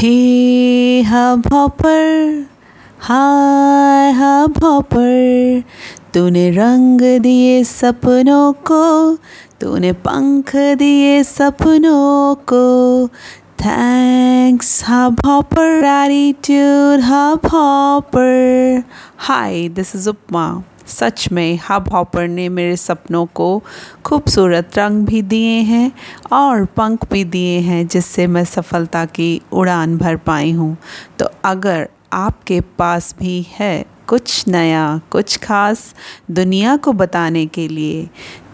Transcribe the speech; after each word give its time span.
hey 0.00 1.02
Hubhopper 1.52 2.44
hi 3.00 4.10
Hubhopper 4.64 5.62
तूने 6.14 6.50
रंग 6.50 7.00
दिए 7.22 7.62
सपनों 7.64 8.52
को 8.52 9.16
तूने 9.60 9.92
पंख 9.92 10.54
दिए 10.56 11.22
सपनों 11.24 12.34
को 12.52 13.08
thanks 13.60 14.84
Hubhopper 15.26 15.84
attitude 15.84 17.00
Hubhopper 17.52 18.82
hi 19.18 19.68
this 19.68 19.94
is 19.96 20.08
Upma 20.08 20.46
सच 20.87 21.31
में 21.31 21.59
हब 21.69 21.89
हॉपर 21.93 22.27
ने 22.27 22.49
मेरे 22.49 22.75
सपनों 22.75 23.25
को 23.25 23.63
खूबसूरत 24.05 24.77
रंग 24.77 25.05
भी 25.05 25.21
दिए 25.21 25.59
हैं 25.61 25.91
और 26.33 26.65
पंख 26.65 27.09
भी 27.11 27.23
दिए 27.23 27.59
हैं, 27.59 27.87
जिससे 27.87 28.27
मैं 28.27 28.45
सफलता 28.45 29.05
की 29.05 29.41
उड़ान 29.53 29.97
भर 29.97 30.15
पाई 30.15 30.51
हूँ। 30.51 30.77
तो 31.19 31.29
अगर 31.45 31.89
आपके 32.13 32.61
पास 32.61 33.15
भी 33.19 33.45
है 33.49 33.85
कुछ 34.07 34.47
नया, 34.47 35.01
कुछ 35.11 35.37
खास 35.37 35.93
दुनिया 36.31 36.75
को 36.77 36.93
बताने 36.93 37.45
के 37.45 37.67
लिए 37.67 38.09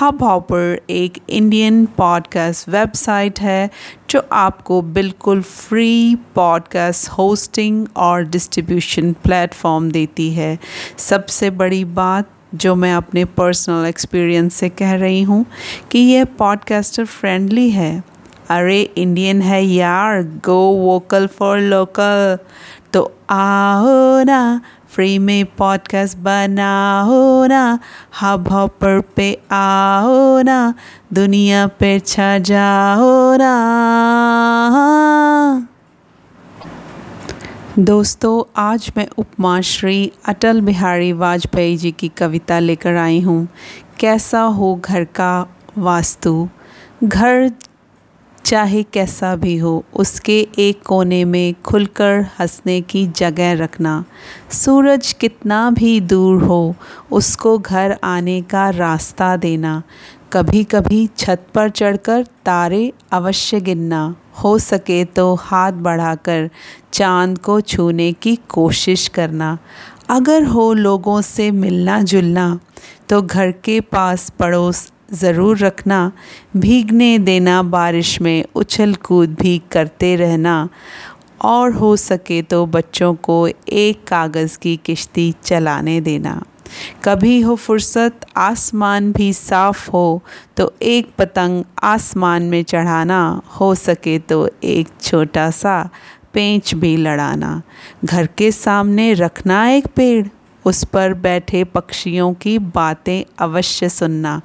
हब 0.00 0.22
हॉपर 0.22 0.80
एक 0.90 1.18
इंडियन 1.30 1.86
पॉडकास्ट 1.86 2.68
वेबसाइट 2.68 3.40
है, 3.40 3.70
जो 4.10 4.22
आपको 4.32 4.82
बिल्कुल 4.82 5.42
फ्री 5.42 6.16
पॉडकास्ट 6.34 7.08
होस्टिंग 7.08 7.86
और 7.96 8.22
डिस्ट्रीब्यूशन 8.22 9.12
प्लेटफॉर्म 9.12 9.90
देती 9.90 10.30
है। 10.30 10.58
सबसे 10.98 11.50
बड़ी 11.50 11.84
बात 11.84 12.30
जो 12.54 12.74
मैं 12.74 12.92
अपने 12.94 13.24
पर्सनल 13.24 13.86
एक्सपीरियंस 13.86 14.54
से 14.54 14.68
कह 14.68 14.94
रही 14.94 15.22
हूँ 15.22 15.44
कि 15.90 15.98
यह 15.98 16.24
पॉडकास्टर 16.38 17.04
फ्रेंडली 17.04 17.70
है। 17.70 18.02
अरे 18.50 18.80
इंडियन 18.80 19.42
है 19.42 19.62
यार 19.64 20.22
गो 20.44 20.60
वोकल 20.76 21.26
फॉर 21.26 21.58
लोकल 21.58 22.38
तो 22.92 23.02
आओ 23.30 24.22
ना 24.24 24.60
फ्री 24.90 25.18
में 25.18 25.44
पॉडकास्ट 25.58 26.18
बनाओ 26.18 27.46
ना 27.46 27.78
हब 28.20 28.48
हॉपर 28.48 29.00
पे 29.16 29.32
आओ 29.52 30.40
ना, 30.42 30.74
दुनिया 31.12 31.66
पे 31.80 31.98
छा 32.00 32.38
जाओ 32.38 33.36
ना। 33.36 33.52
दोस्तों, 37.78 38.52
आज 38.56 38.92
मैं 38.96 39.08
उपमा 39.18 39.60
श्री 39.60 40.12
अटल 40.26 40.60
बिहारी 40.60 41.12
वाजपेयी 41.12 41.76
जी 41.76 41.92
की 41.92 42.08
कविता 42.08 42.58
लेकर 42.58 42.96
आई 42.96 43.20
हूँ। 43.20 43.48
कैसा 44.00 44.40
हो 44.40 44.80
घर 44.84 45.04
का 45.04 45.46
वास्तु? 45.78 46.48
घर 47.04 47.50
चाहे 48.48 48.82
कैसा 48.82 49.36
भी 49.36 49.56
हो, 49.56 49.84
उसके 49.94 50.48
एक 50.58 50.82
कोने 50.82 51.24
में 51.24 51.54
खुलकर 51.64 52.26
हंसने 52.38 52.80
की 52.80 53.06
जगह 53.06 53.52
रखना। 53.52 54.04
सूरज 54.50 55.12
कितना 55.12 55.70
भी 55.70 56.00
दूर 56.00 56.42
हो, 56.42 56.74
उसको 57.12 57.58
घर 57.58 57.96
आने 58.04 58.42
का 58.42 58.70
रास्ता 58.70 59.36
देना। 59.36 59.82
कभी 60.32 60.64
कभी 60.64 61.06
छत 61.06 61.46
पर 61.54 61.70
चढ़कर 61.70 62.22
तारे 62.22 62.92
अवश्य 63.12 63.60
गिनना। 63.60 64.16
हो 64.44 64.58
सके 64.58 65.04
तो 65.04 65.34
हाथ 65.34 65.72
बढ़ाकर 65.72 66.50
चाँद 66.92 67.38
को 67.38 67.60
छूने 67.60 68.12
की 68.12 68.36
कोशिश 68.48 69.08
करना। 69.08 69.58
अगर 70.10 70.44
हो 70.44 70.72
लोगों 70.72 71.20
से 71.22 71.50
मिलना 71.50 72.02
जुलना 72.02 72.60
तो 73.08 73.22
घर 73.22 73.52
के 73.52 73.80
पास 73.80 74.30
पड़ोस 74.30 74.92
ज़रूर 75.08 75.58
रखना। 75.58 76.00
भीगने 76.56 77.18
देना 77.18 77.62
बारिश 77.62 78.20
में, 78.20 78.44
उछल 78.54 78.94
कूद 78.94 79.36
भी 79.40 79.60
करते 79.72 80.14
रहना। 80.16 80.68
और 81.44 81.72
हो 81.72 81.96
सके 81.96 82.40
तो 82.42 82.64
बच्चों 82.66 83.14
को 83.14 83.46
एक 83.48 84.04
कागज़ 84.08 84.58
की 84.58 84.76
किश्ती 84.76 85.34
चलाने 85.44 86.00
देना। 86.00 86.42
कभी 87.04 87.40
हो 87.40 87.54
फुर्सत, 87.56 88.26
आसमान 88.36 89.12
भी 89.12 89.32
साफ़ 89.32 89.90
हो 89.90 90.22
तो 90.56 90.72
एक 90.82 91.10
पतंग 91.18 91.64
आसमान 91.82 92.42
में 92.42 92.62
चढ़ाना। 92.62 93.20
हो 93.60 93.74
सके 93.74 94.18
तो 94.18 94.48
एक 94.64 94.88
छोटा 95.02 95.50
सा 95.50 95.88
पेंच 96.34 96.74
भी 96.74 96.96
लड़ाना। 96.96 97.62
घर 98.04 98.26
के 98.38 98.50
सामने 98.52 99.12
रखना 99.14 99.68
एक 99.70 99.86
पेड़। 99.86 100.26
उस 100.68 100.82
पर 100.84 101.14
बैठे 101.14 101.62
पक्षियों 101.64 102.32
की 102.34 102.58
बातें 102.58 103.24
अवश्य 103.38 103.88
सुनना। 103.88 104.40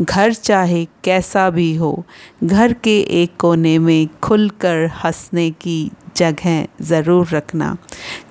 घर 0.00 0.32
चाहे 0.32 0.84
कैसा 1.04 1.48
भी 1.50 1.74
हो, 1.76 2.04
घर 2.44 2.72
के 2.72 2.98
एक 3.22 3.36
कोने 3.38 3.78
में 3.78 4.08
खुलकर 4.22 4.86
हंसने 5.04 5.50
की 5.50 5.90
जगह 6.16 6.66
ज़रूर 6.82 7.28
रखना। 7.28 7.76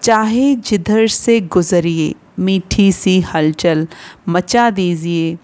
चाहे 0.04 0.54
जिधर 0.56 1.08
से 1.08 1.40
गुज़रिए, 1.42 2.14
मीठी 2.40 2.92
सी 2.92 3.20
हलचल 3.34 3.88
मचा 4.30 4.70
दीजिए। 4.70 5.38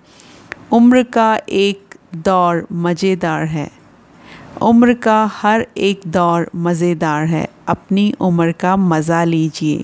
उम्र 0.74 1.04
का 1.04 1.36
एक 1.50 1.96
दौर 2.16 2.66
मज़ेदार 2.72 3.46
है। 3.46 3.70
उम्र 4.62 4.94
का 4.94 5.24
हर 5.34 5.66
एक 5.78 6.02
दौर 6.08 6.50
मज़ेदार 6.56 7.26
है। 7.26 7.48
अपनी 7.68 8.14
उम्र 8.22 8.52
का 8.52 8.76
मज़ा 8.76 9.24
लीजिए। 9.24 9.84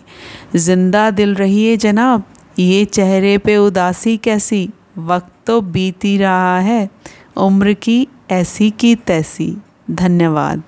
ज़िंदा 0.55 1.11
दिल 1.11 1.35
रहिए 1.35 1.77
जनाब। 1.77 2.23
ये 2.59 2.85
चेहरे 2.85 3.37
पे 3.37 3.57
उदासी 3.57 4.17
कैसी? 4.17 4.69
वक्त 4.97 5.31
तो 5.47 5.61
बीती 5.61 6.17
रहा 6.17 6.59
है। 6.59 6.89
उम्र 7.37 7.73
की 7.73 8.07
ऐसी 8.31 8.69
की 8.69 8.95
तैसी। 8.95 9.57
धन्यवाद। 9.91 10.63